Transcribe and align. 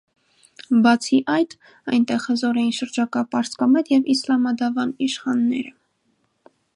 Բացի 0.85 1.17
այդ, 1.33 1.51
այնտեղ 1.97 2.23
հզոր 2.25 2.59
էին 2.61 2.73
շրջակա 2.79 3.23
պարսկամետ 3.35 3.93
և 3.95 4.11
իսլամադավան 4.15 4.95
իշխանները։ 5.09 5.75